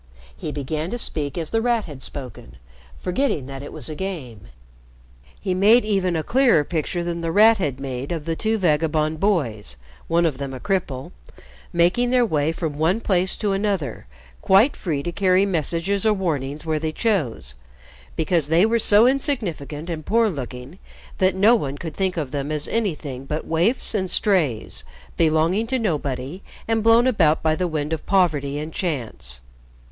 He 0.35 0.51
began 0.51 0.89
to 0.89 0.97
speak 0.97 1.37
as 1.37 1.51
The 1.51 1.61
Rat 1.61 1.85
had 1.85 2.01
spoken, 2.01 2.55
forgetting 2.99 3.45
that 3.45 3.61
it 3.61 3.71
was 3.71 3.87
a 3.87 3.93
game. 3.93 4.47
He 5.39 5.53
made 5.53 5.85
even 5.85 6.15
a 6.15 6.23
clearer 6.23 6.63
picture 6.63 7.03
than 7.03 7.21
The 7.21 7.31
Rat 7.31 7.59
had 7.59 7.79
made 7.79 8.11
of 8.11 8.25
the 8.25 8.35
two 8.35 8.57
vagabond 8.57 9.19
boys 9.19 9.75
one 10.07 10.25
of 10.25 10.39
them 10.39 10.55
a 10.55 10.59
cripple 10.59 11.11
making 11.71 12.09
their 12.09 12.25
way 12.25 12.51
from 12.51 12.79
one 12.79 12.99
place 12.99 13.37
to 13.37 13.51
another, 13.51 14.07
quite 14.41 14.75
free 14.75 15.03
to 15.03 15.11
carry 15.11 15.45
messages 15.45 16.03
or 16.03 16.13
warnings 16.15 16.65
where 16.65 16.79
they 16.79 16.91
chose, 16.91 17.53
because 18.15 18.47
they 18.47 18.65
were 18.65 18.79
so 18.79 19.05
insignificant 19.05 19.87
and 19.87 20.03
poor 20.07 20.31
looking 20.31 20.79
that 21.19 21.35
no 21.35 21.53
one 21.53 21.77
could 21.77 21.93
think 21.93 22.17
of 22.17 22.31
them 22.31 22.51
as 22.51 22.67
anything 22.67 23.25
but 23.25 23.45
waifs 23.45 23.93
and 23.93 24.09
strays, 24.09 24.83
belonging 25.15 25.67
to 25.67 25.77
nobody 25.77 26.41
and 26.67 26.81
blown 26.81 27.05
about 27.05 27.43
by 27.43 27.55
the 27.55 27.67
wind 27.67 27.93
of 27.93 28.03
poverty 28.07 28.57
and 28.57 28.73
chance. 28.73 29.41